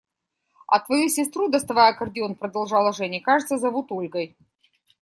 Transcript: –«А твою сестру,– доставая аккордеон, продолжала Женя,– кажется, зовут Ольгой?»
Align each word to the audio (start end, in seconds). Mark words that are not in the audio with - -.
–«А 0.67 0.79
твою 0.79 1.09
сестру,– 1.09 1.47
доставая 1.51 1.91
аккордеон, 1.93 2.33
продолжала 2.33 2.91
Женя,– 2.91 3.21
кажется, 3.23 3.59
зовут 3.59 3.91
Ольгой?» 3.91 4.35